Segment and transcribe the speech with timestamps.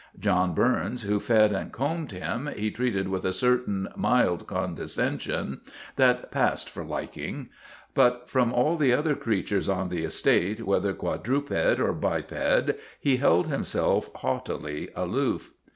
[0.17, 5.61] John Burns, who fed and combed him, he treated with a certain mild condescension
[5.95, 7.49] that passed for liking,
[7.93, 10.49] but from all the other creatures 1 76 THE BLOOD OF HIS FATHERS on the
[10.49, 15.53] estate, whether quadruped or biped, he held himself haughtily aloof.